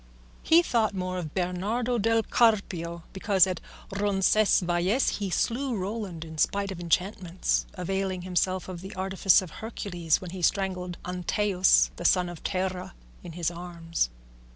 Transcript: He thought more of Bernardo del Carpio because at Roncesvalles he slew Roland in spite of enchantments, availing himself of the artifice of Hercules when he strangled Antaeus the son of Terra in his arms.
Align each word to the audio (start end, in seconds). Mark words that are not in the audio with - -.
He 0.41 0.63
thought 0.63 0.95
more 0.95 1.19
of 1.19 1.35
Bernardo 1.35 1.99
del 1.99 2.23
Carpio 2.23 3.03
because 3.13 3.45
at 3.45 3.59
Roncesvalles 3.91 5.17
he 5.19 5.29
slew 5.29 5.75
Roland 5.75 6.25
in 6.25 6.39
spite 6.39 6.71
of 6.71 6.79
enchantments, 6.79 7.67
availing 7.75 8.23
himself 8.23 8.67
of 8.67 8.81
the 8.81 8.95
artifice 8.95 9.43
of 9.43 9.51
Hercules 9.51 10.19
when 10.19 10.31
he 10.31 10.41
strangled 10.41 10.97
Antaeus 11.05 11.91
the 11.97 12.05
son 12.05 12.29
of 12.29 12.43
Terra 12.43 12.95
in 13.23 13.33
his 13.33 13.51
arms. 13.51 14.09